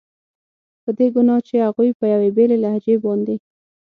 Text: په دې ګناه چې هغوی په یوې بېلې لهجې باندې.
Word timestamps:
په 0.83 0.89
دې 0.97 1.07
ګناه 1.15 1.41
چې 1.47 1.55
هغوی 1.65 1.89
په 1.99 2.05
یوې 2.13 2.29
بېلې 2.37 2.57
لهجې 2.63 2.95
باندې. 3.05 3.35